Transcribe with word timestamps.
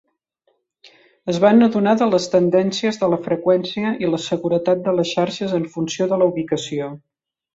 Es 1.33 1.39
van 1.43 1.65
adonar 1.65 1.91
de 1.99 2.05
les 2.13 2.23
tendències 2.35 2.97
de 3.03 3.09
la 3.13 3.19
freqüència 3.27 3.93
i 4.05 4.09
la 4.13 4.21
seguretat 4.25 4.81
de 4.87 4.97
les 5.01 5.11
xarxes 5.17 5.53
en 5.59 5.71
funció 5.75 6.09
de 6.15 6.19
la 6.23 6.31
ubicació. 6.35 6.89